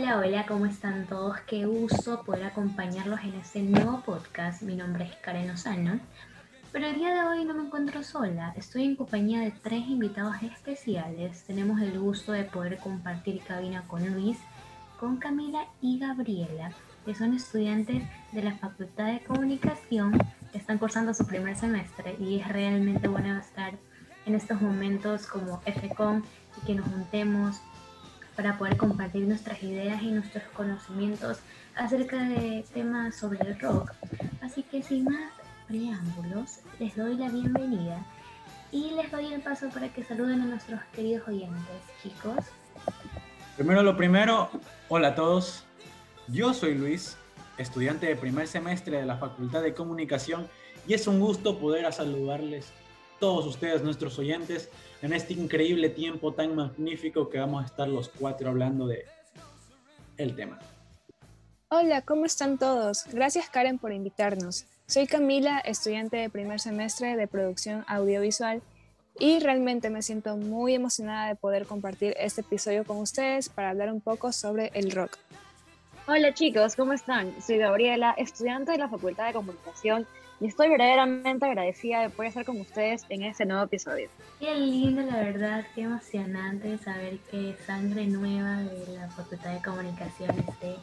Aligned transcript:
Hola, 0.00 0.18
hola, 0.18 0.46
¿cómo 0.46 0.64
están 0.64 1.06
todos? 1.06 1.40
Qué 1.40 1.66
gusto 1.66 2.22
poder 2.22 2.44
acompañarlos 2.44 3.18
en 3.24 3.34
este 3.34 3.62
nuevo 3.62 4.00
podcast. 4.02 4.62
Mi 4.62 4.76
nombre 4.76 5.06
es 5.06 5.16
Karen 5.16 5.50
Osano, 5.50 5.98
pero 6.70 6.86
el 6.86 6.94
día 6.94 7.12
de 7.12 7.28
hoy 7.28 7.44
no 7.44 7.52
me 7.52 7.64
encuentro 7.64 8.04
sola. 8.04 8.54
Estoy 8.56 8.84
en 8.84 8.94
compañía 8.94 9.40
de 9.40 9.50
tres 9.50 9.88
invitados 9.88 10.36
especiales. 10.40 11.42
Tenemos 11.48 11.80
el 11.80 11.98
gusto 11.98 12.30
de 12.30 12.44
poder 12.44 12.78
compartir 12.78 13.40
cabina 13.40 13.88
con 13.88 14.08
Luis, 14.14 14.38
con 15.00 15.16
Camila 15.16 15.66
y 15.80 15.98
Gabriela, 15.98 16.70
que 17.04 17.16
son 17.16 17.34
estudiantes 17.34 18.04
de 18.30 18.42
la 18.44 18.56
Facultad 18.56 19.06
de 19.06 19.24
Comunicación 19.24 20.16
que 20.52 20.58
están 20.58 20.78
cursando 20.78 21.12
su 21.12 21.26
primer 21.26 21.56
semestre 21.56 22.14
y 22.20 22.38
es 22.38 22.46
realmente 22.46 23.08
bueno 23.08 23.36
estar 23.36 23.74
en 24.26 24.36
estos 24.36 24.62
momentos 24.62 25.26
como 25.26 25.60
FCOM 25.62 26.22
y 26.62 26.66
que 26.66 26.76
nos 26.76 26.86
juntemos 26.86 27.60
para 28.38 28.56
poder 28.56 28.76
compartir 28.76 29.26
nuestras 29.26 29.60
ideas 29.64 30.00
y 30.00 30.12
nuestros 30.12 30.44
conocimientos 30.54 31.40
acerca 31.74 32.22
de 32.22 32.64
temas 32.72 33.16
sobre 33.16 33.40
el 33.40 33.58
rock. 33.58 33.92
Así 34.40 34.62
que 34.62 34.80
sin 34.80 35.06
más 35.06 35.32
preámbulos, 35.66 36.60
les 36.78 36.94
doy 36.94 37.16
la 37.16 37.30
bienvenida 37.30 38.06
y 38.70 38.92
les 38.92 39.10
doy 39.10 39.32
el 39.32 39.40
paso 39.40 39.68
para 39.70 39.88
que 39.88 40.04
saluden 40.04 40.40
a 40.40 40.44
nuestros 40.44 40.80
queridos 40.94 41.26
oyentes, 41.26 41.82
chicos. 42.00 42.44
Primero 43.56 43.82
lo 43.82 43.96
primero, 43.96 44.50
hola 44.88 45.08
a 45.08 45.14
todos. 45.16 45.64
Yo 46.28 46.54
soy 46.54 46.76
Luis, 46.76 47.16
estudiante 47.56 48.06
de 48.06 48.14
primer 48.14 48.46
semestre 48.46 48.98
de 48.98 49.04
la 49.04 49.16
Facultad 49.16 49.62
de 49.62 49.74
Comunicación 49.74 50.46
y 50.86 50.94
es 50.94 51.08
un 51.08 51.18
gusto 51.18 51.58
poder 51.58 51.92
saludarles 51.92 52.72
todos 53.18 53.46
ustedes, 53.46 53.82
nuestros 53.82 54.18
oyentes, 54.18 54.68
en 55.02 55.12
este 55.12 55.34
increíble 55.34 55.88
tiempo 55.88 56.32
tan 56.32 56.54
magnífico 56.54 57.28
que 57.28 57.38
vamos 57.38 57.62
a 57.62 57.66
estar 57.66 57.88
los 57.88 58.08
cuatro 58.08 58.50
hablando 58.50 58.86
de 58.86 59.04
el 60.16 60.34
tema. 60.34 60.58
Hola, 61.70 62.02
¿cómo 62.02 62.24
están 62.24 62.58
todos? 62.58 63.04
Gracias 63.12 63.50
Karen 63.50 63.78
por 63.78 63.92
invitarnos. 63.92 64.64
Soy 64.86 65.06
Camila, 65.06 65.58
estudiante 65.58 66.16
de 66.16 66.30
primer 66.30 66.60
semestre 66.60 67.14
de 67.16 67.26
producción 67.26 67.84
audiovisual 67.88 68.62
y 69.18 69.38
realmente 69.40 69.90
me 69.90 70.02
siento 70.02 70.36
muy 70.36 70.74
emocionada 70.74 71.28
de 71.28 71.34
poder 71.34 71.66
compartir 71.66 72.14
este 72.18 72.40
episodio 72.40 72.84
con 72.84 72.98
ustedes 72.98 73.48
para 73.48 73.70
hablar 73.70 73.92
un 73.92 74.00
poco 74.00 74.32
sobre 74.32 74.70
el 74.74 74.90
rock. 74.92 75.18
Hola 76.06 76.32
chicos, 76.32 76.74
¿cómo 76.74 76.94
están? 76.94 77.34
Soy 77.42 77.58
Gabriela, 77.58 78.14
estudiante 78.16 78.72
de 78.72 78.78
la 78.78 78.88
Facultad 78.88 79.26
de 79.26 79.34
Comunicación 79.34 80.06
y 80.40 80.46
estoy 80.46 80.68
verdaderamente 80.68 81.46
agradecida 81.46 82.02
de 82.02 82.10
poder 82.10 82.28
estar 82.28 82.44
con 82.44 82.60
ustedes 82.60 83.04
en 83.08 83.22
este 83.22 83.44
nuevo 83.44 83.64
episodio. 83.64 84.08
Qué 84.38 84.54
lindo, 84.54 85.02
la 85.02 85.16
verdad, 85.16 85.66
qué 85.74 85.82
emocionante 85.82 86.78
saber 86.78 87.18
que 87.30 87.56
sangre 87.66 88.06
nueva 88.06 88.58
de 88.58 88.94
la 88.94 89.08
Facultad 89.08 89.54
de 89.54 89.62
Comunicación 89.62 90.30
esté 90.38 90.76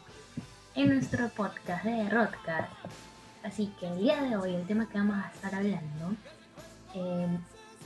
en 0.76 0.94
nuestro 0.94 1.30
podcast 1.30 1.86
de 1.86 2.10
Rodcast. 2.10 2.72
Así 3.44 3.72
que 3.80 3.88
el 3.88 4.00
día 4.00 4.22
de 4.24 4.36
hoy 4.36 4.56
el 4.56 4.68
tema 4.68 4.90
que 4.90 4.98
vamos 4.98 5.24
a 5.24 5.30
estar 5.30 5.56
hablando, 5.56 6.16
en 6.94 7.40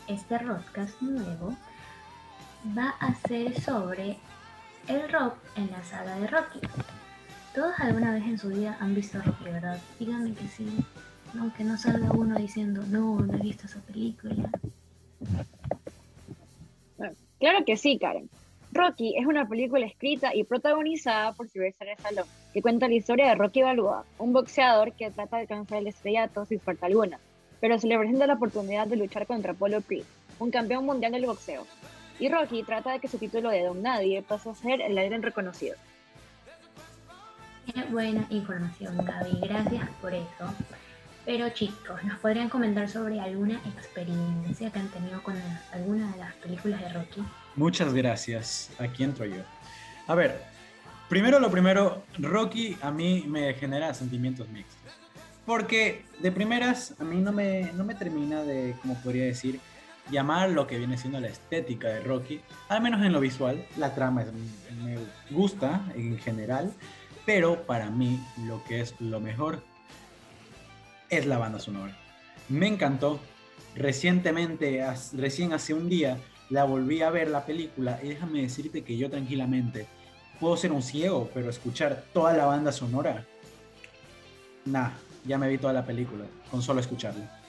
este 0.07 0.38
Rodcast 0.39 1.01
nuevo, 1.01 1.55
va 2.77 2.95
a 2.99 3.13
ser 3.27 3.59
sobre 3.61 4.17
el 4.88 5.11
rock 5.11 5.35
en 5.55 5.69
la 5.69 5.83
saga 5.83 6.15
de 6.15 6.27
Rocky. 6.27 6.61
Todos 7.53 7.73
alguna 7.79 8.13
vez 8.13 8.23
en 8.23 8.38
su 8.39 8.49
vida 8.49 8.77
han 8.79 8.95
visto 8.95 9.21
Rocky, 9.21 9.44
¿verdad? 9.44 9.79
Díganme 9.99 10.33
que 10.33 10.47
sí. 10.47 10.83
Aunque 11.38 11.63
no 11.63 11.78
salga 11.78 12.12
uno 12.12 12.35
diciendo, 12.38 12.84
no, 12.88 13.19
no 13.19 13.34
he 13.35 13.41
visto 13.41 13.67
esa 13.67 13.79
película. 13.81 14.50
claro 17.40 17.66
que 17.66 17.78
sí, 17.78 18.00
Karen. 18.00 18.29
Rocky 18.72 19.16
es 19.17 19.25
una 19.25 19.47
película 19.47 19.85
escrita 19.85 20.35
y 20.35 20.44
protagonizada 20.44 21.34
por 21.34 21.50
Sylvester 21.50 21.89
Stallone, 21.89 22.29
que 22.53 22.62
cuenta 22.62 22.88
la 22.88 22.94
historia 22.94 23.28
de 23.28 23.35
Rocky 23.35 23.63
Balboa, 23.63 24.06
un 24.19 24.31
boxeador 24.31 24.94
que 24.94 25.09
trata 25.09 25.38
de 25.38 25.44
alcanzar 25.44 25.79
el 25.79 25.88
estrellato 25.88 26.45
sin 26.45 26.59
falta 26.59 26.85
alguna, 26.85 27.19
pero 27.59 27.79
se 27.79 27.88
le 27.88 27.97
presenta 27.97 28.28
la 28.28 28.35
oportunidad 28.35 28.85
de 28.85 28.97
luchar 28.97 29.25
contra 29.25 29.53
Apollo 29.53 29.81
Creed, 29.81 30.03
un 30.38 30.51
campeón 30.51 30.85
mundial 30.85 31.12
del 31.13 31.25
boxeo. 31.25 31.66
Y 32.19 32.29
Rocky 32.29 32.63
trata 32.63 32.91
de 32.91 33.00
que 33.00 33.07
su 33.07 33.18
título 33.18 33.50
de 33.50 33.63
Don 33.63 33.81
Nadie 33.81 34.22
pase 34.22 34.50
a 34.50 34.56
ser 34.56 34.81
el 34.81 34.97
alguien 34.97 35.23
reconocido. 35.23 35.75
Qué 37.73 37.81
buena 37.84 38.25
información, 38.29 38.97
Gaby. 38.97 39.39
Gracias 39.41 39.89
por 40.01 40.13
eso. 40.13 40.53
Pero 41.29 41.47
chicos, 41.50 42.03
¿nos 42.06 42.17
podrían 42.17 42.50
comentar 42.50 42.90
sobre 42.90 43.19
alguna 43.19 43.62
experiencia 43.78 44.72
que 44.72 44.79
han 44.79 44.88
tenido 44.88 45.22
con 45.22 45.35
alguna 45.72 46.12
de 46.12 46.17
las 46.17 46.34
películas 46.34 46.81
de 46.81 46.90
Rocky? 46.90 47.23
Muchas 47.56 47.94
gracias. 47.94 48.72
Aquí 48.79 49.03
entro 49.03 49.25
yo. 49.25 49.44
A 50.07 50.16
ver, 50.16 50.41
primero 51.07 51.39
lo 51.39 51.51
primero, 51.51 52.01
Rocky 52.18 52.75
a 52.81 52.89
mí 52.89 53.25
me 53.28 53.53
genera 53.53 53.94
sentimientos 53.94 54.50
mixtos. 54.50 54.91
Porque 55.45 56.03
de 56.18 56.31
primeras 56.31 56.95
a 57.00 57.03
mí 57.03 57.18
no 57.22 57.31
me, 57.31 57.73
no 57.73 57.84
me 57.84 57.94
termina 57.94 58.41
de, 58.41 58.75
como 58.81 58.95
podría 58.95 59.25
decir, 59.25 59.59
llamar 60.09 60.50
lo 60.50 60.66
que 60.66 60.79
viene 60.79 60.97
siendo 60.97 61.19
la 61.19 61.28
estética 61.28 61.89
de 61.89 62.00
Rocky, 62.00 62.41
al 62.69 62.81
menos 62.81 63.06
en 63.06 63.13
lo 63.13 63.19
visual. 63.19 63.63
La 63.78 63.94
trama 63.94 64.25
me 64.84 64.97
gusta 65.29 65.79
en 65.94 66.18
general, 66.18 66.73
pero 67.28 67.68
para 67.68 67.91
mí 67.91 68.19
lo 68.47 68.63
que 68.63 68.81
es 68.81 69.00
lo 69.00 69.19
mejor 69.19 69.69
es 71.09 71.25
la 71.25 71.37
banda 71.37 71.59
sonora. 71.59 71.97
Me 72.47 72.67
encantó. 72.67 73.19
Recientemente, 73.75 74.83
recién 75.13 75.53
hace 75.53 75.73
un 75.73 75.89
día, 75.89 76.17
la 76.49 76.63
volví 76.63 77.01
a 77.01 77.09
ver 77.11 77.29
la 77.29 77.45
película 77.45 77.99
y 78.03 78.09
déjame 78.09 78.41
decirte 78.41 78.83
que 78.83 78.97
yo 78.97 79.09
tranquilamente 79.09 79.87
puedo 80.39 80.57
ser 80.57 80.71
un 80.71 80.81
ciego, 80.81 81.29
pero 81.33 81.49
escuchar 81.49 82.05
toda 82.13 82.33
la 82.33 82.45
banda 82.45 82.71
sonora, 82.71 83.25
nah, 84.65 84.91
ya 85.25 85.37
me 85.37 85.47
vi 85.49 85.57
toda 85.57 85.73
la 85.73 85.85
película 85.85 86.25
con 86.49 86.61
solo 86.61 86.79
escucharla. 86.79 87.39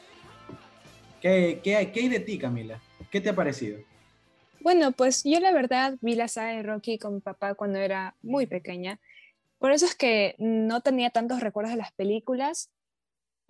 ¿Qué, 1.20 1.60
qué, 1.62 1.76
hay, 1.76 1.86
¿Qué 1.86 2.00
hay 2.00 2.08
de 2.08 2.20
ti, 2.20 2.38
Camila? 2.38 2.80
¿Qué 3.10 3.20
te 3.20 3.30
ha 3.30 3.34
parecido? 3.34 3.78
Bueno, 4.60 4.92
pues 4.92 5.22
yo 5.24 5.40
la 5.40 5.52
verdad 5.52 5.96
vi 6.00 6.14
la 6.14 6.28
saga 6.28 6.50
de 6.50 6.62
Rocky 6.62 6.98
con 6.98 7.14
mi 7.14 7.20
papá 7.20 7.54
cuando 7.54 7.78
era 7.78 8.14
muy 8.22 8.46
pequeña. 8.46 9.00
Por 9.58 9.72
eso 9.72 9.86
es 9.86 9.94
que 9.94 10.34
no 10.38 10.80
tenía 10.80 11.10
tantos 11.10 11.40
recuerdos 11.40 11.72
de 11.72 11.78
las 11.78 11.92
películas, 11.92 12.70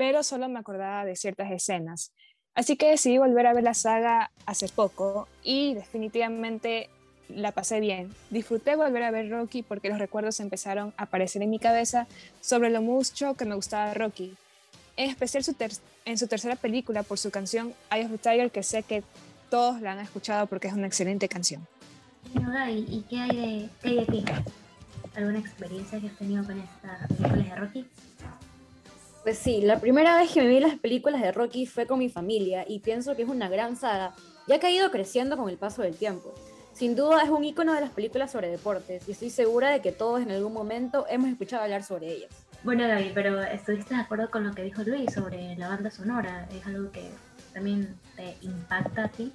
pero 0.00 0.22
solo 0.22 0.48
me 0.48 0.58
acordaba 0.58 1.04
de 1.04 1.14
ciertas 1.14 1.50
escenas. 1.50 2.14
Así 2.54 2.78
que 2.78 2.88
decidí 2.88 3.18
volver 3.18 3.46
a 3.46 3.52
ver 3.52 3.64
la 3.64 3.74
saga 3.74 4.30
hace 4.46 4.66
poco 4.70 5.28
y 5.44 5.74
definitivamente 5.74 6.88
la 7.28 7.52
pasé 7.52 7.80
bien. 7.80 8.10
Disfruté 8.30 8.76
volver 8.76 9.02
a 9.02 9.10
ver 9.10 9.28
Rocky 9.28 9.62
porque 9.62 9.90
los 9.90 9.98
recuerdos 9.98 10.40
empezaron 10.40 10.94
a 10.96 11.02
aparecer 11.02 11.42
en 11.42 11.50
mi 11.50 11.58
cabeza 11.58 12.06
sobre 12.40 12.70
lo 12.70 12.80
mucho 12.80 13.34
que 13.34 13.44
me 13.44 13.54
gustaba 13.54 13.92
Rocky. 13.92 14.34
En 14.96 15.10
especial 15.10 15.44
en 16.06 16.16
su 16.16 16.28
tercera 16.28 16.56
película 16.56 17.02
por 17.02 17.18
su 17.18 17.30
canción 17.30 17.74
Eye 17.90 18.06
of 18.06 18.12
the 18.12 18.16
Tiger 18.16 18.50
que 18.50 18.62
sé 18.62 18.82
que 18.82 19.04
todos 19.50 19.82
la 19.82 19.92
han 19.92 19.98
escuchado 19.98 20.46
porque 20.46 20.68
es 20.68 20.72
una 20.72 20.86
excelente 20.86 21.28
canción. 21.28 21.68
¿y 22.70 23.04
qué 23.10 23.20
hay 23.20 23.36
de, 23.36 23.68
qué 23.82 24.06
ti? 24.10 24.24
¿Alguna 25.14 25.40
experiencia 25.40 26.00
que 26.00 26.06
has 26.06 26.16
tenido 26.16 26.42
con 26.42 26.58
estas 26.58 27.06
películas 27.08 27.50
de 27.50 27.56
Rocky? 27.56 27.86
Pues 29.30 29.38
sí, 29.38 29.60
la 29.60 29.78
primera 29.78 30.16
vez 30.16 30.32
que 30.32 30.42
me 30.42 30.48
vi 30.48 30.58
las 30.58 30.74
películas 30.74 31.22
de 31.22 31.30
Rocky 31.30 31.64
fue 31.64 31.86
con 31.86 32.00
mi 32.00 32.08
familia 32.08 32.64
y 32.66 32.80
pienso 32.80 33.14
que 33.14 33.22
es 33.22 33.28
una 33.28 33.48
gran 33.48 33.76
saga, 33.76 34.12
ya 34.48 34.58
que 34.58 34.66
ha 34.66 34.72
ido 34.72 34.90
creciendo 34.90 35.36
con 35.36 35.48
el 35.48 35.56
paso 35.56 35.82
del 35.82 35.94
tiempo. 35.94 36.34
Sin 36.72 36.96
duda 36.96 37.22
es 37.22 37.30
un 37.30 37.44
icono 37.44 37.72
de 37.72 37.80
las 37.80 37.90
películas 37.90 38.32
sobre 38.32 38.48
deportes 38.48 39.08
y 39.08 39.12
estoy 39.12 39.30
segura 39.30 39.70
de 39.70 39.80
que 39.80 39.92
todos 39.92 40.20
en 40.20 40.32
algún 40.32 40.52
momento 40.52 41.06
hemos 41.08 41.30
escuchado 41.30 41.62
hablar 41.62 41.84
sobre 41.84 42.12
ellas. 42.12 42.30
Bueno, 42.64 42.88
David, 42.88 43.12
pero 43.14 43.40
¿estuviste 43.40 43.94
de 43.94 44.00
acuerdo 44.00 44.28
con 44.32 44.42
lo 44.42 44.52
que 44.52 44.64
dijo 44.64 44.82
Luis 44.82 45.14
sobre 45.14 45.54
la 45.54 45.68
banda 45.68 45.92
sonora? 45.92 46.48
¿Es 46.52 46.66
algo 46.66 46.90
que 46.90 47.08
también 47.54 47.94
te 48.16 48.34
impacta 48.40 49.04
a 49.04 49.08
ti? 49.10 49.32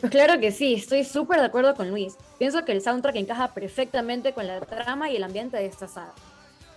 Pues 0.00 0.10
claro 0.10 0.40
que 0.40 0.52
sí, 0.52 0.72
estoy 0.72 1.04
súper 1.04 1.40
de 1.40 1.46
acuerdo 1.48 1.74
con 1.74 1.90
Luis. 1.90 2.16
Pienso 2.38 2.64
que 2.64 2.72
el 2.72 2.80
soundtrack 2.80 3.16
encaja 3.16 3.52
perfectamente 3.52 4.32
con 4.32 4.46
la 4.46 4.58
trama 4.62 5.10
y 5.10 5.16
el 5.16 5.22
ambiente 5.22 5.58
de 5.58 5.66
esta 5.66 5.86
saga. 5.86 6.14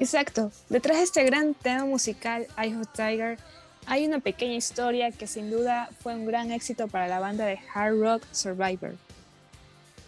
Exacto. 0.01 0.51
Detrás 0.67 0.97
de 0.97 1.03
este 1.03 1.23
gran 1.23 1.53
tema 1.53 1.85
musical, 1.85 2.47
I 2.57 2.73
of 2.73 2.87
Tiger, 2.91 3.37
hay 3.85 4.03
una 4.03 4.19
pequeña 4.19 4.55
historia 4.55 5.11
que 5.11 5.27
sin 5.27 5.51
duda 5.51 5.91
fue 5.99 6.15
un 6.15 6.25
gran 6.25 6.49
éxito 6.51 6.87
para 6.87 7.07
la 7.07 7.19
banda 7.19 7.45
de 7.45 7.59
hard 7.71 7.99
rock 7.99 8.23
Survivor. 8.31 8.95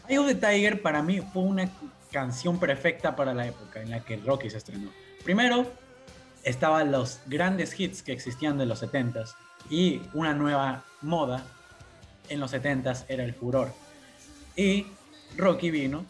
I 0.10 0.18
of 0.18 0.34
Tiger 0.40 0.82
para 0.82 1.04
mí 1.04 1.22
fue 1.22 1.44
una 1.44 1.70
canción 2.12 2.60
perfecta 2.60 3.16
para 3.16 3.36
la 3.36 3.46
época 3.46 3.84
en 3.84 3.92
la 3.92 4.00
que 4.00 4.18
Rocky 4.18 4.50
se 4.50 4.58
estrenó. 4.58 4.90
Primero, 5.24 5.72
estaban 6.44 6.92
los 6.92 7.20
grandes 7.28 7.80
hits 7.80 8.02
que 8.02 8.14
existían 8.14 8.58
de 8.58 8.66
los 8.66 8.82
70s 8.82 9.36
y 9.70 10.02
una 10.16 10.34
nueva 10.34 10.86
moda 11.02 11.46
en 12.30 12.40
los 12.40 12.52
70s 12.52 13.06
era 13.10 13.24
el 13.24 13.36
furor. 13.36 13.72
Y 14.56 14.88
Rocky 15.38 15.70
vino 15.70 16.04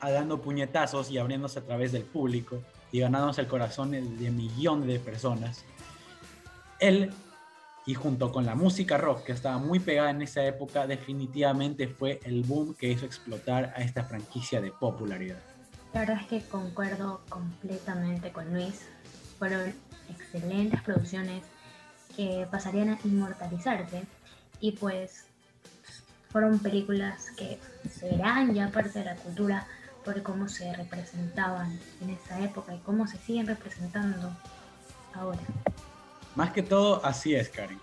a 0.00 0.10
dando 0.10 0.42
puñetazos 0.42 1.08
y 1.12 1.18
abriéndose 1.18 1.60
a 1.60 1.62
través 1.62 1.92
del 1.92 2.02
público 2.02 2.60
y 2.92 3.00
ganándose 3.00 3.40
el 3.40 3.48
corazón 3.48 3.90
de 3.90 4.30
millones 4.30 4.88
de 4.88 4.98
personas. 4.98 5.64
Él, 6.80 7.12
y 7.86 7.94
junto 7.94 8.30
con 8.32 8.46
la 8.46 8.54
música 8.54 8.98
rock 8.98 9.24
que 9.24 9.32
estaba 9.32 9.58
muy 9.58 9.80
pegada 9.80 10.10
en 10.10 10.22
esa 10.22 10.44
época, 10.44 10.86
definitivamente 10.86 11.88
fue 11.88 12.20
el 12.24 12.42
boom 12.42 12.74
que 12.74 12.90
hizo 12.90 13.06
explotar 13.06 13.72
a 13.76 13.82
esta 13.82 14.04
franquicia 14.04 14.60
de 14.60 14.70
popularidad. 14.70 15.38
La 15.94 16.00
verdad 16.00 16.18
es 16.20 16.26
que 16.26 16.48
concuerdo 16.48 17.22
completamente 17.28 18.30
con 18.30 18.52
Luis. 18.52 18.86
Fueron 19.38 19.72
excelentes 20.10 20.82
producciones 20.82 21.42
que 22.14 22.46
pasarían 22.50 22.90
a 22.90 22.98
inmortalizarse 23.04 24.02
y 24.60 24.72
pues 24.72 25.24
fueron 26.30 26.58
películas 26.58 27.30
que 27.36 27.58
serán 27.90 28.54
ya 28.54 28.70
parte 28.70 28.98
de 28.98 29.04
la 29.06 29.16
cultura 29.16 29.66
por 30.04 30.22
cómo 30.22 30.48
se 30.48 30.72
representaban 30.74 31.78
en 32.00 32.10
esa 32.10 32.40
época 32.42 32.74
y 32.74 32.78
cómo 32.78 33.06
se 33.06 33.18
siguen 33.18 33.46
representando 33.46 34.36
ahora. 35.14 35.40
Más 36.34 36.52
que 36.52 36.62
todo, 36.62 37.04
así 37.04 37.34
es, 37.34 37.48
Karen. 37.48 37.80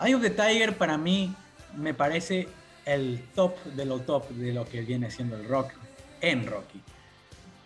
Eye 0.00 0.14
of 0.14 0.22
the 0.22 0.30
Tiger 0.30 0.76
para 0.76 0.96
mí 0.96 1.34
me 1.76 1.94
parece 1.94 2.48
el 2.84 3.22
top 3.34 3.62
de 3.64 3.84
lo 3.84 4.00
top 4.00 4.28
de 4.30 4.52
lo 4.52 4.64
que 4.64 4.82
viene 4.82 5.10
siendo 5.10 5.36
el 5.36 5.48
rock 5.48 5.72
en 6.20 6.46
Rocky. 6.46 6.82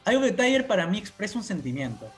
Eye 0.06 0.16
of 0.16 0.22
the 0.24 0.32
Tiger 0.32 0.66
para 0.66 0.86
mí 0.86 0.98
expresa 0.98 1.38
un 1.38 1.44
sentimiento. 1.44 2.10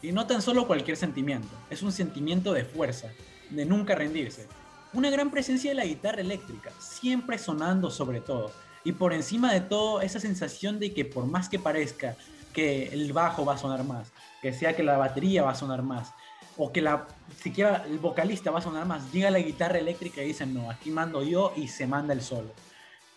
Y 0.00 0.12
no 0.12 0.26
tan 0.26 0.42
solo 0.42 0.66
cualquier 0.66 0.96
sentimiento, 0.96 1.48
es 1.70 1.82
un 1.82 1.90
sentimiento 1.90 2.52
de 2.52 2.64
fuerza, 2.64 3.08
de 3.50 3.64
nunca 3.64 3.94
rendirse. 3.96 4.46
Una 4.92 5.10
gran 5.10 5.30
presencia 5.30 5.70
de 5.70 5.74
la 5.74 5.84
guitarra 5.84 6.20
eléctrica, 6.20 6.70
siempre 6.78 7.36
sonando 7.36 7.90
sobre 7.90 8.20
todo. 8.20 8.52
Y 8.88 8.92
por 8.92 9.12
encima 9.12 9.52
de 9.52 9.60
todo, 9.60 10.00
esa 10.00 10.18
sensación 10.18 10.78
de 10.80 10.94
que 10.94 11.04
por 11.04 11.26
más 11.26 11.50
que 11.50 11.58
parezca 11.58 12.16
que 12.54 12.86
el 12.86 13.12
bajo 13.12 13.44
va 13.44 13.52
a 13.52 13.58
sonar 13.58 13.84
más, 13.84 14.12
que 14.40 14.50
sea 14.54 14.74
que 14.74 14.82
la 14.82 14.96
batería 14.96 15.42
va 15.42 15.50
a 15.50 15.54
sonar 15.54 15.82
más, 15.82 16.14
o 16.56 16.72
que 16.72 16.80
la, 16.80 17.06
siquiera 17.38 17.84
el 17.86 17.98
vocalista 17.98 18.50
va 18.50 18.60
a 18.60 18.62
sonar 18.62 18.86
más, 18.86 19.12
llega 19.12 19.30
la 19.30 19.40
guitarra 19.40 19.76
eléctrica 19.76 20.22
y 20.22 20.28
dicen, 20.28 20.54
no, 20.54 20.70
aquí 20.70 20.90
mando 20.90 21.22
yo 21.22 21.52
y 21.54 21.68
se 21.68 21.86
manda 21.86 22.14
el 22.14 22.22
solo. 22.22 22.48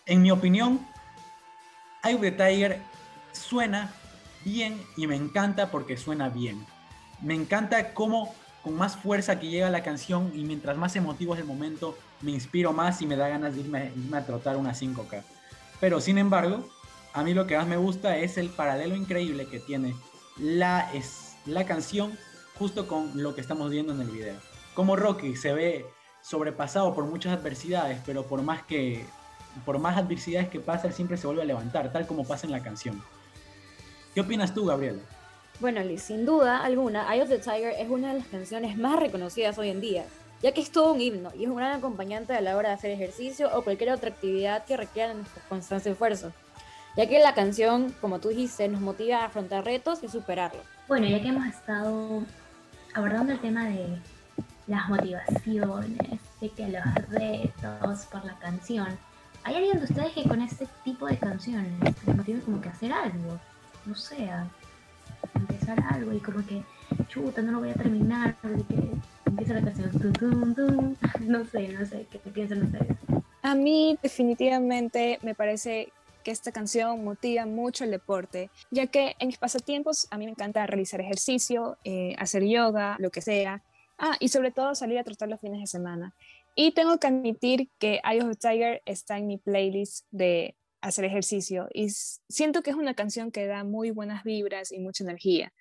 En 0.04 0.20
mi 0.20 0.30
opinión, 0.30 0.86
Eye 2.04 2.16
of 2.16 2.20
the 2.20 2.32
Tiger 2.32 2.82
suena 3.32 3.94
bien 4.44 4.78
y 4.98 5.06
me 5.06 5.16
encanta 5.16 5.70
porque 5.70 5.96
suena 5.96 6.28
bien. 6.28 6.66
Me 7.22 7.32
encanta 7.32 7.94
cómo 7.94 8.34
con 8.62 8.74
más 8.74 8.98
fuerza 8.98 9.40
que 9.40 9.48
llega 9.48 9.70
la 9.70 9.82
canción 9.82 10.32
y 10.34 10.44
mientras 10.44 10.76
más 10.76 10.94
emotivo 10.96 11.32
es 11.32 11.40
el 11.40 11.46
momento, 11.46 11.96
me 12.20 12.30
inspiro 12.30 12.74
más 12.74 13.00
y 13.00 13.06
me 13.06 13.16
da 13.16 13.28
ganas 13.28 13.54
de 13.54 13.62
irme, 13.62 13.90
a 14.12 14.26
trotar 14.26 14.58
una 14.58 14.72
5K. 14.72 15.22
Pero 15.82 16.00
sin 16.00 16.16
embargo, 16.16 16.64
a 17.12 17.24
mí 17.24 17.34
lo 17.34 17.48
que 17.48 17.56
más 17.56 17.66
me 17.66 17.76
gusta 17.76 18.16
es 18.16 18.38
el 18.38 18.50
paralelo 18.50 18.94
increíble 18.94 19.48
que 19.48 19.58
tiene 19.58 19.96
la, 20.38 20.88
es, 20.92 21.34
la 21.44 21.66
canción 21.66 22.16
justo 22.56 22.86
con 22.86 23.20
lo 23.20 23.34
que 23.34 23.40
estamos 23.40 23.68
viendo 23.68 23.92
en 23.92 24.00
el 24.00 24.08
video. 24.08 24.36
Como 24.74 24.94
Rocky 24.94 25.34
se 25.34 25.52
ve 25.52 25.84
sobrepasado 26.20 26.94
por 26.94 27.06
muchas 27.06 27.36
adversidades, 27.36 28.00
pero 28.06 28.28
por 28.28 28.42
más 28.42 28.62
que 28.62 29.04
por 29.66 29.80
más 29.80 29.98
adversidades 29.98 30.48
que 30.50 30.60
pasa, 30.60 30.92
siempre 30.92 31.16
se 31.16 31.26
vuelve 31.26 31.42
a 31.42 31.46
levantar, 31.46 31.92
tal 31.92 32.06
como 32.06 32.24
pasa 32.24 32.46
en 32.46 32.52
la 32.52 32.62
canción. 32.62 33.02
¿Qué 34.14 34.20
opinas 34.20 34.54
tú, 34.54 34.66
Gabriela? 34.66 35.02
Bueno, 35.58 35.82
Liz, 35.82 36.02
sin 36.04 36.24
duda 36.24 36.62
alguna, 36.62 37.12
Eye 37.12 37.22
of 37.22 37.28
the 37.28 37.38
Tiger 37.38 37.74
es 37.76 37.90
una 37.90 38.12
de 38.12 38.20
las 38.20 38.28
canciones 38.28 38.78
más 38.78 39.00
reconocidas 39.00 39.58
hoy 39.58 39.70
en 39.70 39.80
día, 39.80 40.06
ya 40.42 40.52
que 40.52 40.60
es 40.60 40.70
todo 40.70 40.92
un 40.92 41.00
himno 41.00 41.30
y 41.36 41.44
es 41.44 41.50
un 41.50 41.56
gran 41.56 41.72
acompañante 41.72 42.34
a 42.34 42.40
la 42.40 42.56
hora 42.56 42.70
de 42.70 42.74
hacer 42.74 42.90
ejercicio 42.90 43.50
o 43.56 43.62
cualquier 43.62 43.92
otra 43.92 44.10
actividad 44.10 44.64
que 44.64 44.76
requiera 44.76 45.14
nuestro 45.14 45.42
constante 45.48 45.90
esfuerzo, 45.90 46.32
ya 46.96 47.08
que 47.08 47.20
la 47.20 47.34
canción, 47.34 47.94
como 48.00 48.18
tú 48.18 48.28
dijiste, 48.28 48.68
nos 48.68 48.80
motiva 48.80 49.18
a 49.18 49.26
afrontar 49.26 49.64
retos 49.64 50.02
y 50.02 50.08
superarlos. 50.08 50.64
Bueno, 50.88 51.06
ya 51.06 51.22
que 51.22 51.28
hemos 51.28 51.46
estado 51.46 52.22
abordando 52.94 53.32
el 53.32 53.40
tema 53.40 53.66
de 53.66 53.98
las 54.66 54.88
motivaciones, 54.88 56.20
de 56.40 56.48
que 56.50 56.68
los 56.68 56.84
retos 57.08 58.06
por 58.06 58.24
la 58.24 58.36
canción, 58.38 58.88
¿hay 59.44 59.54
alguien 59.54 59.78
de 59.78 59.84
ustedes 59.84 60.12
que 60.12 60.24
con 60.24 60.42
este 60.42 60.66
tipo 60.84 61.06
de 61.06 61.16
canciones 61.18 61.72
les 62.04 62.16
motive 62.16 62.40
como 62.40 62.60
que 62.60 62.68
hacer 62.68 62.92
algo? 62.92 63.38
No 63.86 63.94
sé, 63.94 64.28
empezar 65.34 65.82
algo 65.90 66.12
y 66.12 66.18
como 66.18 66.44
que, 66.44 66.62
chuta, 67.08 67.42
no 67.42 67.52
lo 67.52 67.60
voy 67.60 67.70
a 67.70 67.74
terminar, 67.74 68.36
empieza 69.32 69.54
la 69.54 69.62
canción, 69.62 70.96
no 71.20 71.44
sé, 71.44 71.68
no 71.68 71.86
sé, 71.86 72.06
¿qué 72.10 72.18
piensan 72.18 72.62
ustedes? 72.64 72.96
A 73.42 73.54
mí 73.54 73.98
definitivamente 74.02 75.18
me 75.22 75.34
parece 75.34 75.92
que 76.22 76.30
esta 76.30 76.52
canción 76.52 77.02
motiva 77.02 77.46
mucho 77.46 77.84
el 77.84 77.90
deporte, 77.90 78.50
ya 78.70 78.86
que 78.86 79.16
en 79.18 79.28
mis 79.28 79.38
pasatiempos 79.38 80.06
a 80.10 80.18
mí 80.18 80.26
me 80.26 80.32
encanta 80.32 80.66
realizar 80.66 81.00
ejercicio, 81.00 81.78
eh, 81.84 82.14
hacer 82.18 82.44
yoga, 82.44 82.96
lo 82.98 83.10
que 83.10 83.20
sea. 83.20 83.62
Ah, 83.98 84.16
y 84.20 84.28
sobre 84.28 84.50
todo 84.50 84.74
salir 84.74 84.98
a 84.98 85.04
trotar 85.04 85.28
los 85.28 85.40
fines 85.40 85.60
de 85.60 85.66
semana. 85.66 86.14
Y 86.54 86.72
tengo 86.72 86.98
que 86.98 87.06
admitir 87.06 87.70
que 87.78 88.00
Eye 88.04 88.22
of 88.22 88.30
the 88.30 88.36
Tiger 88.36 88.82
está 88.84 89.18
en 89.18 89.26
mi 89.26 89.38
playlist 89.38 90.06
de 90.10 90.54
hacer 90.80 91.04
ejercicio 91.04 91.68
y 91.72 91.88
siento 91.90 92.62
que 92.62 92.70
es 92.70 92.76
una 92.76 92.94
canción 92.94 93.30
que 93.30 93.46
da 93.46 93.62
muy 93.62 93.90
buenas 93.90 94.24
vibras 94.24 94.72
y 94.72 94.78
mucha 94.80 95.04
energía. 95.04 95.52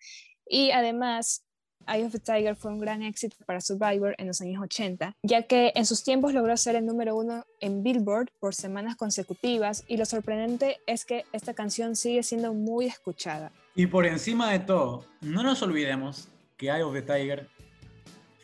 Y 0.48 0.72
además, 0.72 1.46
Eye 1.88 2.06
of 2.06 2.12
the 2.12 2.20
Tiger 2.20 2.56
fue 2.56 2.72
un 2.72 2.80
gran 2.80 3.04
éxito 3.04 3.36
para 3.46 3.62
Survivor 3.62 4.16
en 4.18 4.28
los 4.28 4.42
años 4.42 4.62
80, 4.64 5.16
ya 5.24 5.44
que 5.44 5.72
en 5.76 5.86
sus 5.86 6.04
tiempos 6.04 6.34
logró 6.34 6.56
ser 6.58 6.76
el 6.76 6.86
número 6.86 7.16
uno 7.16 7.46
en 7.60 7.84
Billboard 7.84 8.30
por 8.40 8.56
semanas 8.56 8.96
consecutivas 8.96 9.84
y 9.88 9.98
lo 9.98 10.06
sorprendente 10.06 10.78
es 10.88 11.06
que 11.06 11.26
esta 11.34 11.54
canción 11.54 11.96
sigue 11.96 12.24
siendo 12.24 12.54
muy 12.54 12.86
escuchada. 12.86 13.52
Y 13.76 13.88
por 13.88 14.06
encima 14.06 14.52
de 14.52 14.60
todo, 14.60 15.06
no 15.22 15.44
nos 15.44 15.62
olvidemos 15.62 16.28
que 16.58 16.68
Eye 16.68 16.84
of 16.84 16.94
the 16.94 17.02
Tiger 17.02 17.48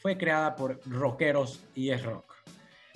fue 0.02 0.18
creada 0.18 0.56
por 0.56 0.80
rockeros 0.86 1.62
y 1.76 1.90
es 1.90 2.04
rock. 2.04 2.34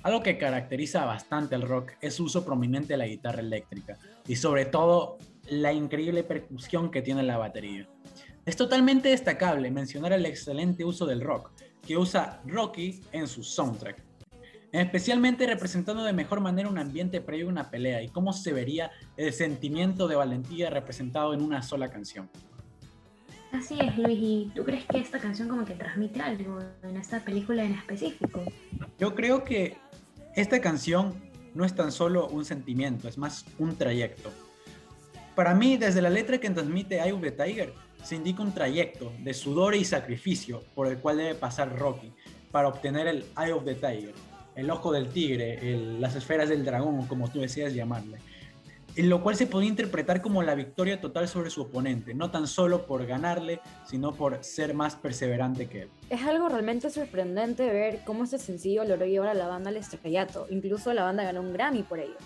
Algo 0.04 0.24
que 0.24 0.38
caracteriza 0.38 1.06
bastante 1.06 1.56
al 1.56 1.62
rock 1.62 1.92
es 2.02 2.16
su 2.16 2.24
uso 2.24 2.44
prominente 2.44 2.94
de 2.94 2.98
la 2.98 3.06
guitarra 3.06 3.42
eléctrica 3.42 4.00
y 4.28 4.36
sobre 4.36 4.66
todo 4.66 5.18
la 5.50 5.74
increíble 5.74 6.24
percusión 6.24 6.90
que 6.90 7.02
tiene 7.02 7.24
la 7.24 7.38
batería. 7.38 7.88
Es 8.44 8.56
totalmente 8.56 9.10
destacable 9.10 9.70
mencionar 9.70 10.14
el 10.14 10.26
excelente 10.26 10.84
uso 10.84 11.06
del 11.06 11.22
rock 11.22 11.52
que 11.86 11.96
usa 11.96 12.42
Rocky 12.46 13.02
en 13.12 13.28
su 13.28 13.44
soundtrack, 13.44 14.02
especialmente 14.72 15.46
representando 15.46 16.04
de 16.04 16.14
mejor 16.14 16.40
manera 16.40 16.68
un 16.68 16.80
ambiente 16.80 17.22
previo 17.22 17.46
a 17.48 17.50
una 17.50 17.70
pelea 17.70 18.02
y 18.02 18.10
cómo 18.10 18.34
se 18.34 18.52
vería 18.52 18.92
el 19.16 19.32
sentimiento 19.32 20.08
de 20.08 20.16
valentía 20.16 20.72
representado 20.72 21.36
en 21.36 21.44
una 21.44 21.62
sola 21.62 21.92
canción. 21.92 22.30
Así 23.52 23.78
es, 23.80 23.96
Luis. 23.98 24.18
¿Y 24.20 24.52
tú 24.56 24.64
crees 24.64 24.86
que 24.86 24.98
esta 24.98 25.20
canción 25.20 25.48
como 25.48 25.64
que 25.64 25.76
transmite 25.76 26.22
algo 26.22 26.60
en 26.82 26.98
esta 26.98 27.20
película 27.20 27.64
en 27.64 27.74
específico? 27.74 28.44
Yo 28.98 29.14
creo 29.14 29.44
que 29.44 29.78
esta 30.36 30.62
canción 30.62 31.14
no 31.54 31.64
es 31.64 31.76
tan 31.76 31.92
solo 31.92 32.28
un 32.28 32.46
sentimiento, 32.46 33.08
es 33.08 33.18
más 33.20 33.46
un 33.60 33.76
trayecto. 33.76 34.32
Para 35.36 35.54
mí, 35.54 35.78
desde 35.78 36.02
la 36.02 36.10
letra 36.10 36.38
que 36.40 36.50
transmite 36.50 36.96
Eye 36.96 37.12
of 37.12 37.22
the 37.22 37.32
Tiger, 37.32 37.74
se 38.04 38.16
indica 38.16 38.44
un 38.44 38.54
trayecto 38.54 39.12
de 39.20 39.34
sudor 39.34 39.76
y 39.76 39.86
sacrificio 39.86 40.64
por 40.76 40.88
el 40.88 40.98
cual 40.98 41.18
debe 41.18 41.36
pasar 41.36 41.78
Rocky 41.78 42.12
para 42.52 42.68
obtener 42.68 43.08
el 43.08 43.26
Eye 43.38 43.54
of 43.54 43.66
the 43.66 43.76
Tiger, 43.76 44.14
el 44.56 44.70
ojo 44.70 44.92
del 44.92 45.10
tigre, 45.10 45.78
las 46.00 46.16
esferas 46.16 46.50
del 46.50 46.66
dragón, 46.66 47.08
como 47.08 47.30
tú 47.30 47.40
decías 47.40 47.74
llamarle 47.74 48.20
en 48.96 49.10
lo 49.10 49.22
cual 49.24 49.36
se 49.36 49.48
podía 49.48 49.70
interpretar 49.70 50.22
como 50.22 50.44
la 50.44 50.56
victoria 50.56 51.00
total 51.00 51.28
sobre 51.28 51.50
su 51.50 51.62
oponente, 51.62 52.14
no 52.14 52.32
tan 52.32 52.48
solo 52.48 52.86
por 52.86 53.06
ganarle, 53.06 53.62
sino 53.86 54.14
por 54.14 54.44
ser 54.44 54.74
más 54.74 54.96
perseverante 54.96 55.68
que 55.68 55.84
él. 55.84 55.90
Es 56.10 56.24
algo 56.24 56.50
realmente 56.50 56.90
sorprendente 56.90 57.72
ver 57.72 58.02
cómo 58.06 58.24
este 58.24 58.38
sencillo 58.38 58.84
logró 58.84 59.06
llevar 59.06 59.30
a 59.30 59.34
la 59.34 59.48
banda 59.48 59.70
al 59.70 59.78
estrellato, 59.78 60.48
incluso 60.50 60.94
la 60.94 61.04
banda 61.04 61.24
ganó 61.24 61.42
un 61.42 61.54
Grammy 61.54 61.84
por 61.84 62.00
ello. 62.00 62.18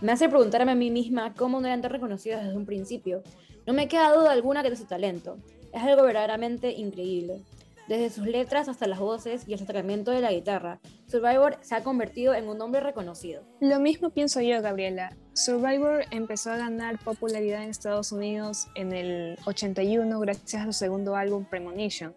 Me 0.00 0.12
hace 0.12 0.28
preguntarme 0.28 0.72
a 0.72 0.76
mí 0.76 0.90
misma 0.90 1.34
cómo 1.34 1.60
no 1.60 1.66
eran 1.66 1.82
tan 1.82 1.90
reconocidos 1.90 2.42
desde 2.42 2.56
un 2.56 2.66
principio. 2.66 3.22
No 3.68 3.74
me 3.74 3.86
queda 3.86 4.14
duda 4.14 4.32
alguna 4.32 4.62
que 4.62 4.70
de 4.70 4.76
su 4.76 4.86
talento. 4.86 5.36
Es 5.74 5.82
algo 5.82 6.02
verdaderamente 6.02 6.72
increíble. 6.72 7.42
Desde 7.86 8.08
sus 8.08 8.26
letras 8.26 8.66
hasta 8.66 8.86
las 8.86 8.98
voces 8.98 9.46
y 9.46 9.52
el 9.52 9.62
tratamiento 9.62 10.10
de 10.10 10.22
la 10.22 10.32
guitarra, 10.32 10.80
Survivor 11.06 11.58
se 11.60 11.74
ha 11.74 11.84
convertido 11.84 12.32
en 12.32 12.48
un 12.48 12.56
nombre 12.56 12.80
reconocido. 12.80 13.42
Lo 13.60 13.78
mismo 13.78 14.08
pienso 14.08 14.40
yo, 14.40 14.62
Gabriela. 14.62 15.14
Survivor 15.34 16.06
empezó 16.10 16.52
a 16.52 16.56
ganar 16.56 16.98
popularidad 16.98 17.62
en 17.62 17.68
Estados 17.68 18.10
Unidos 18.10 18.68
en 18.74 18.94
el 18.94 19.38
81 19.44 20.18
gracias 20.18 20.62
a 20.62 20.64
su 20.64 20.72
segundo 20.72 21.14
álbum 21.14 21.44
Premonition, 21.44 22.14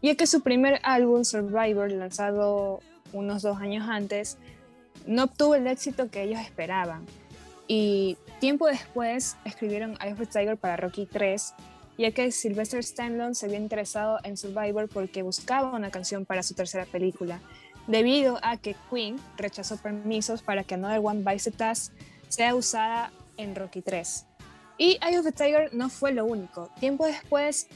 ya 0.00 0.14
que 0.14 0.26
su 0.26 0.40
primer 0.40 0.80
álbum 0.84 1.24
Survivor, 1.24 1.92
lanzado 1.92 2.80
unos 3.12 3.42
dos 3.42 3.58
años 3.58 3.86
antes, 3.90 4.38
no 5.06 5.24
obtuvo 5.24 5.54
el 5.54 5.66
éxito 5.66 6.10
que 6.10 6.22
ellos 6.22 6.40
esperaban. 6.40 7.04
Y 7.68 8.16
tiempo 8.42 8.66
después 8.66 9.36
escribieron 9.44 9.96
I 10.04 10.10
of 10.10 10.28
Tiger 10.28 10.56
para 10.56 10.76
Rocky 10.76 11.06
3 11.06 11.54
ya 11.96 12.10
que 12.10 12.32
Sylvester 12.32 12.80
Stallone 12.80 13.36
se 13.36 13.46
había 13.46 13.58
interesado 13.58 14.18
en 14.24 14.36
Survivor 14.36 14.88
porque 14.88 15.22
buscaba 15.22 15.70
una 15.70 15.92
canción 15.92 16.26
para 16.26 16.42
su 16.42 16.52
tercera 16.54 16.84
película, 16.84 17.40
debido 17.86 18.40
a 18.42 18.56
que 18.56 18.74
Queen 18.90 19.14
rechazó 19.36 19.76
permisos 19.76 20.42
para 20.42 20.64
que 20.64 20.74
Another 20.74 20.98
One 21.04 21.22
Bites 21.22 21.44
the 21.44 21.50
Task 21.52 21.92
sea 22.26 22.56
usada 22.56 23.12
en 23.36 23.54
Rocky 23.54 23.80
3. 23.80 24.26
Y 24.76 24.98
Eye 25.00 25.18
of 25.18 25.24
the 25.24 25.30
Tiger 25.30 25.72
no 25.72 25.88
fue 25.88 26.10
lo 26.10 26.24
único. 26.24 26.68
Tiempo 26.80 27.06
después, 27.06 27.68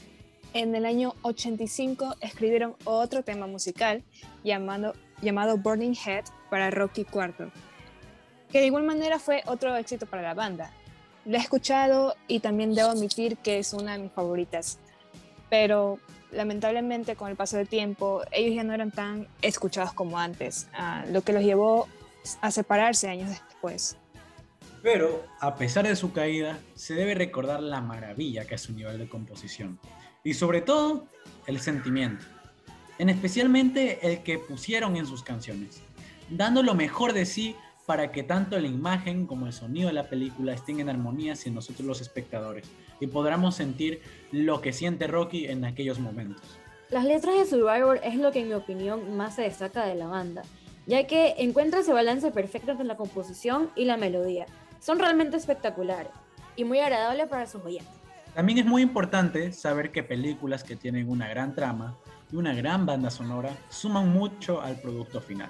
en 0.53 0.75
el 0.75 0.85
año 0.85 1.13
85, 1.21 2.15
escribieron 2.19 2.75
otro 2.83 3.23
tema 3.23 3.47
musical 3.47 4.03
llamado, 4.43 5.57
Burning 5.59 5.95
Head 5.95 6.25
para 6.49 6.71
Rocky 6.71 7.05
IV, 7.09 7.53
que 8.51 8.59
de 8.59 8.67
igual 8.67 8.83
manera 8.83 9.19
fue 9.19 9.43
otro 9.45 9.75
éxito 9.75 10.05
para 10.05 10.21
la 10.21 10.33
banda. 10.33 10.71
la 11.25 11.37
he 11.37 11.41
escuchado 11.41 12.15
y 12.27 12.39
también 12.39 12.73
debo 12.73 12.89
admitir 12.89 13.37
que 13.37 13.59
es 13.59 13.73
una 13.73 13.93
de 13.93 13.99
mis 13.99 14.11
favoritas. 14.11 14.79
Pero 15.49 15.99
lamentablemente 16.31 17.15
con 17.15 17.29
el 17.29 17.35
paso 17.35 17.57
del 17.57 17.67
tiempo 17.67 18.21
ellos 18.31 18.55
ya 18.55 18.63
no 18.63 18.73
eran 18.73 18.91
tan 18.91 19.27
escuchados 19.41 19.93
como 19.93 20.19
antes, 20.19 20.67
lo 21.11 21.21
que 21.21 21.33
los 21.33 21.43
llevó 21.43 21.87
a 22.41 22.51
separarse 22.51 23.09
años 23.09 23.29
después. 23.29 23.97
Pero, 24.83 25.25
a 25.39 25.55
pesar 25.55 25.87
de 25.87 25.95
su 25.95 26.13
caída, 26.13 26.59
se 26.75 26.93
debe 26.93 27.15
recordar 27.15 27.61
la 27.61 27.81
maravilla 27.81 28.45
que 28.45 28.55
es 28.55 28.61
su 28.61 28.73
nivel 28.73 28.97
de 28.97 29.09
composición. 29.09 29.79
Y 30.23 30.33
sobre 30.33 30.61
todo, 30.61 31.07
el 31.45 31.59
sentimiento. 31.59 32.25
En 32.97 33.09
especialmente 33.09 34.07
el 34.07 34.23
que 34.23 34.37
pusieron 34.37 34.95
en 34.95 35.05
sus 35.05 35.23
canciones. 35.23 35.81
Dando 36.29 36.63
lo 36.63 36.73
mejor 36.73 37.13
de 37.13 37.25
sí 37.25 37.55
para 37.87 38.11
que 38.11 38.21
tanto 38.21 38.59
la 38.59 38.67
imagen 38.67 39.25
como 39.25 39.47
el 39.47 39.53
sonido 39.53 39.87
de 39.87 39.93
la 39.93 40.09
película 40.09 40.53
estén 40.53 40.81
en 40.81 40.89
armonía 40.89 41.37
sin 41.37 41.55
nosotros 41.55 41.87
los 41.87 42.01
espectadores 42.01 42.69
y 42.99 43.07
podamos 43.07 43.55
sentir 43.55 44.01
lo 44.33 44.59
que 44.59 44.73
siente 44.73 45.07
Rocky 45.07 45.45
en 45.45 45.63
aquellos 45.63 45.97
momentos. 45.97 46.43
Las 46.89 47.05
letras 47.05 47.35
de 47.35 47.45
Survivor 47.45 48.01
es 48.03 48.15
lo 48.15 48.33
que 48.33 48.41
en 48.41 48.49
mi 48.49 48.55
opinión 48.55 49.15
más 49.15 49.35
se 49.35 49.43
destaca 49.43 49.85
de 49.85 49.95
la 49.95 50.07
banda, 50.07 50.43
ya 50.85 51.07
que 51.07 51.35
encuentra 51.37 51.79
ese 51.79 51.93
balance 51.93 52.29
perfecto 52.31 52.71
entre 52.71 52.85
la 52.85 52.97
composición 52.97 53.71
y 53.77 53.85
la 53.85 53.95
melodía. 53.95 54.47
Son 54.81 54.99
realmente 54.99 55.37
espectaculares 55.37 56.11
y 56.57 56.65
muy 56.65 56.79
agradables 56.79 57.27
para 57.27 57.47
sus 57.47 57.63
oyentes. 57.63 57.95
También 58.35 58.59
es 58.59 58.65
muy 58.65 58.81
importante 58.81 59.53
saber 59.53 59.93
que 59.93 60.03
películas 60.03 60.65
que 60.65 60.75
tienen 60.75 61.09
una 61.09 61.29
gran 61.29 61.55
trama 61.55 61.95
y 62.33 62.35
una 62.35 62.53
gran 62.53 62.85
banda 62.85 63.09
sonora 63.09 63.51
suman 63.69 64.11
mucho 64.11 64.61
al 64.61 64.75
producto 64.75 65.21
final. 65.21 65.49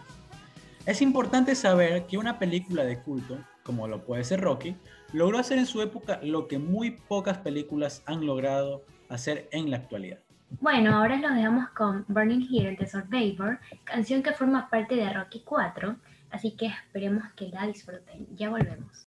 Es 0.87 1.01
importante 1.01 1.53
saber 1.53 2.07
que 2.07 2.17
una 2.17 2.39
película 2.39 2.85
de 2.85 3.01
culto, 3.01 3.37
como 3.61 3.89
lo 3.89 4.05
puede 4.05 4.23
ser 4.23 4.39
Rocky, 4.39 4.77
logró 5.11 5.37
hacer 5.37 5.57
en 5.57 5.65
su 5.65 5.81
época 5.81 6.21
lo 6.23 6.47
que 6.47 6.59
muy 6.59 6.91
pocas 6.91 7.39
películas 7.39 8.01
han 8.05 8.25
logrado 8.25 8.85
hacer 9.09 9.49
en 9.51 9.69
la 9.69 9.75
actualidad. 9.75 10.19
Bueno, 10.61 10.95
ahora 10.95 11.17
los 11.17 11.35
dejamos 11.35 11.67
con 11.71 12.05
Burning 12.07 12.47
Here 12.49 12.77
de 12.77 12.87
Survivor, 12.87 13.59
canción 13.83 14.23
que 14.23 14.31
forma 14.31 14.69
parte 14.69 14.95
de 14.95 15.11
Rocky 15.11 15.41
4, 15.43 15.97
así 16.29 16.55
que 16.55 16.67
esperemos 16.67 17.33
que 17.35 17.49
la 17.49 17.67
disfruten. 17.67 18.25
Ya 18.37 18.49
volvemos. 18.49 19.06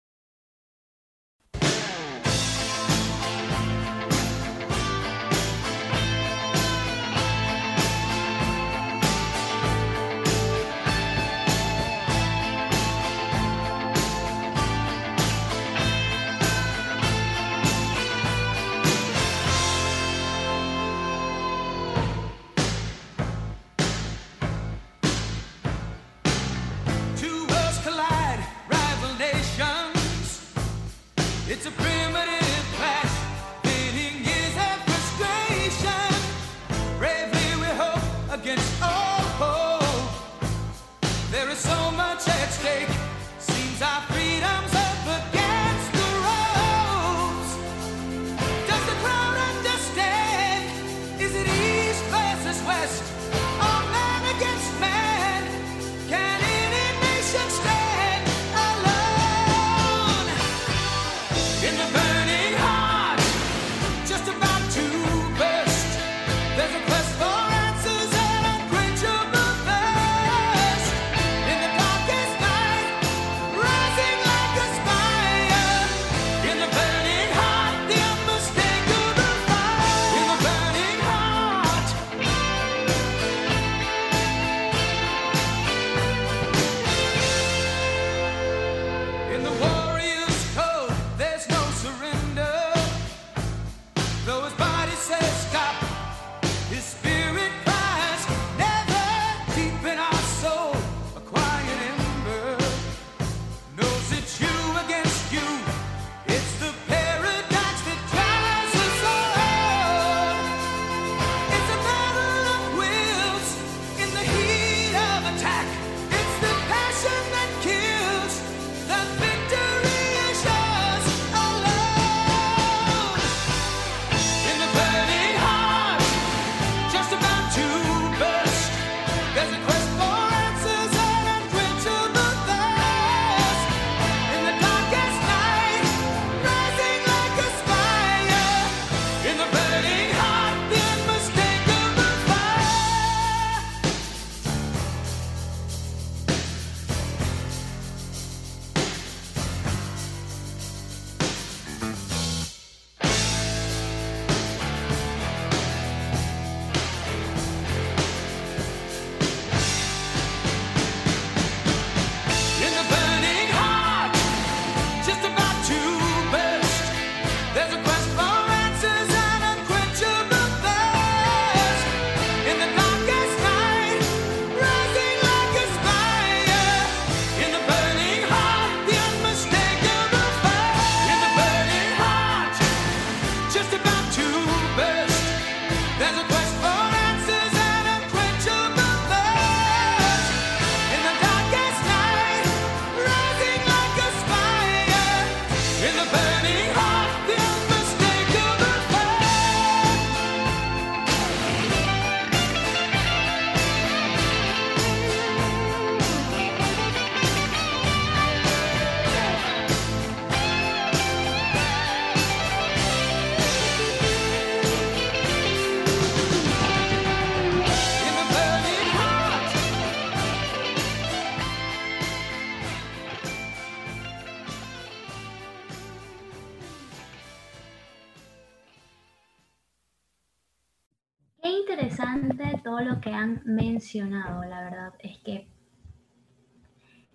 Interesante 231.61 232.61
todo 232.63 232.81
lo 232.81 233.01
que 233.01 233.11
han 233.11 233.43
mencionado, 233.45 234.45
la 234.45 234.63
verdad 234.63 234.95
es 234.99 235.19
que 235.19 235.49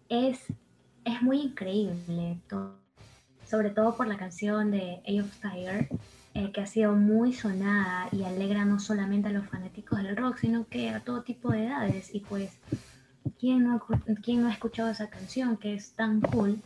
es, 0.10 0.40
es 1.04 1.22
muy 1.22 1.42
increíble, 1.42 2.40
sobre 3.46 3.70
todo 3.70 3.96
por 3.96 4.08
la 4.08 4.18
canción 4.18 4.72
de 4.72 5.02
A 5.08 5.24
of 5.24 5.32
Tiger, 5.42 5.90
eh, 6.34 6.52
que 6.52 6.62
ha 6.62 6.68
sido 6.68 6.94
muy 6.94 7.34
sonada 7.34 8.10
y 8.12 8.24
alegra 8.24 8.66
no 8.66 8.80
solamente 8.80 9.30
a 9.30 9.32
los 9.32 9.48
fanáticos 9.48 10.04
del 10.04 10.18
rock, 10.18 10.38
sino 10.38 10.68
que 10.68 10.90
a 10.90 11.00
todo 11.00 11.24
tipo 11.24 11.52
de 11.52 11.66
edades. 11.66 12.14
Y 12.14 12.20
pues, 12.20 12.52
¿quién 13.40 13.64
no, 13.64 13.82
quién 14.22 14.42
no 14.42 14.50
ha 14.50 14.52
escuchado 14.52 14.90
esa 14.90 15.10
canción 15.10 15.58
que 15.58 15.74
es 15.74 15.94
tan 15.94 16.22
cool? 16.22 16.60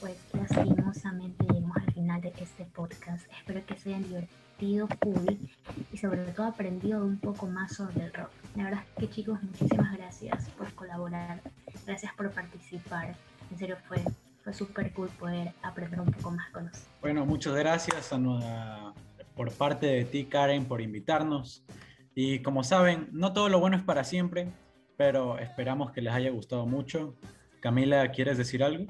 Pues 0.00 0.16
lastimosamente 0.32 1.46
llegamos 1.46 1.76
al 1.76 1.92
final 1.92 2.20
de 2.20 2.32
este 2.38 2.64
podcast. 2.64 3.24
Espero 3.38 3.64
que 3.64 3.76
se 3.76 3.90
hayan 3.90 4.02
divertido 4.02 4.43
cool 5.00 5.38
y 5.92 5.96
sobre 5.96 6.24
todo 6.32 6.46
aprendido 6.46 7.04
un 7.04 7.18
poco 7.18 7.46
más 7.46 7.74
sobre 7.74 8.04
el 8.04 8.12
rock. 8.12 8.30
La 8.56 8.64
verdad 8.64 8.82
es 8.96 9.00
que 9.00 9.10
chicos, 9.10 9.42
muchísimas 9.42 9.96
gracias 9.96 10.48
por 10.50 10.72
colaborar, 10.74 11.40
gracias 11.86 12.12
por 12.14 12.30
participar. 12.30 13.14
En 13.50 13.58
serio 13.58 13.76
fue 13.88 14.02
fue 14.44 14.52
súper 14.52 14.92
cool 14.92 15.08
poder 15.08 15.52
aprender 15.62 15.98
un 16.00 16.12
poco 16.12 16.30
más 16.30 16.50
con 16.50 16.66
nosotros. 16.66 16.90
Bueno, 17.00 17.24
muchas 17.24 17.54
gracias 17.54 18.10
por 19.34 19.50
parte 19.52 19.86
de 19.86 20.04
ti, 20.04 20.26
Karen, 20.26 20.66
por 20.66 20.82
invitarnos. 20.82 21.64
Y 22.14 22.40
como 22.40 22.62
saben, 22.62 23.08
no 23.10 23.32
todo 23.32 23.48
lo 23.48 23.58
bueno 23.58 23.76
es 23.76 23.82
para 23.82 24.04
siempre, 24.04 24.52
pero 24.96 25.38
esperamos 25.38 25.92
que 25.92 26.02
les 26.02 26.12
haya 26.12 26.30
gustado 26.30 26.66
mucho. 26.66 27.16
Camila, 27.60 28.12
¿quieres 28.12 28.36
decir 28.36 28.62
algo? 28.62 28.84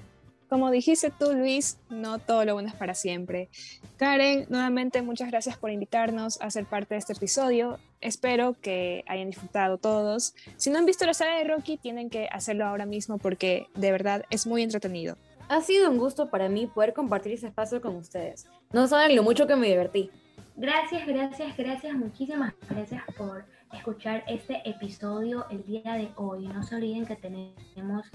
Como 0.48 0.70
dijiste 0.70 1.10
tú, 1.10 1.32
Luis, 1.32 1.78
no 1.90 2.18
todo 2.18 2.44
lo 2.44 2.54
bueno 2.54 2.68
es 2.68 2.74
para 2.74 2.94
siempre. 2.94 3.48
Karen, 3.96 4.46
nuevamente 4.48 5.02
muchas 5.02 5.30
gracias 5.30 5.56
por 5.56 5.70
invitarnos 5.70 6.40
a 6.40 6.50
ser 6.50 6.66
parte 6.66 6.94
de 6.94 6.98
este 6.98 7.14
episodio. 7.14 7.78
Espero 8.00 8.54
que 8.60 9.04
hayan 9.06 9.30
disfrutado 9.30 9.78
todos. 9.78 10.34
Si 10.56 10.70
no 10.70 10.78
han 10.78 10.86
visto 10.86 11.06
la 11.06 11.14
saga 11.14 11.38
de 11.38 11.44
Rocky, 11.44 11.78
tienen 11.78 12.10
que 12.10 12.28
hacerlo 12.30 12.66
ahora 12.66 12.86
mismo 12.86 13.18
porque 13.18 13.66
de 13.74 13.90
verdad 13.90 14.24
es 14.30 14.46
muy 14.46 14.62
entretenido. 14.62 15.16
Ha 15.48 15.60
sido 15.60 15.90
un 15.90 15.98
gusto 15.98 16.30
para 16.30 16.48
mí 16.48 16.66
poder 16.66 16.94
compartir 16.94 17.32
ese 17.32 17.48
espacio 17.48 17.80
con 17.80 17.96
ustedes. 17.96 18.46
No 18.72 18.86
saben 18.86 19.16
lo 19.16 19.22
mucho 19.22 19.46
que 19.46 19.56
me 19.56 19.68
divertí. 19.68 20.10
Gracias, 20.56 21.06
gracias, 21.06 21.56
gracias, 21.56 21.94
muchísimas 21.96 22.54
gracias 22.68 23.02
por 23.16 23.44
escuchar 23.72 24.22
este 24.28 24.62
episodio 24.68 25.46
el 25.50 25.64
día 25.64 25.94
de 25.94 26.10
hoy. 26.16 26.46
No 26.46 26.62
se 26.62 26.76
olviden 26.76 27.06
que 27.06 27.16
tenemos 27.16 28.06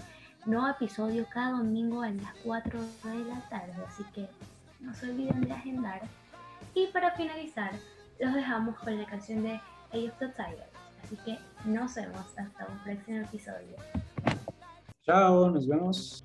nuevo 0.45 0.67
episodio 0.67 1.25
cada 1.31 1.51
domingo 1.51 2.01
a 2.01 2.09
las 2.09 2.33
4 2.43 2.79
de 3.03 3.25
la 3.25 3.39
tarde, 3.49 3.73
así 3.87 4.03
que 4.13 4.27
no 4.79 4.93
se 4.93 5.09
olviden 5.09 5.41
de 5.41 5.51
agendar. 5.51 6.01
Y 6.73 6.87
para 6.87 7.11
finalizar, 7.11 7.71
los 8.19 8.33
dejamos 8.33 8.77
con 8.79 8.97
la 8.97 9.05
canción 9.05 9.43
de 9.43 9.53
Age 9.91 10.09
of 10.09 10.19
the 10.19 10.27
Tiger. 10.29 10.69
Así 11.03 11.17
que 11.25 11.37
nos 11.65 11.95
vemos 11.95 12.25
hasta 12.37 12.67
un 12.67 12.79
próximo 12.79 13.17
episodio. 13.19 13.75
Chao, 15.03 15.49
nos 15.49 15.67
vemos. 15.67 16.23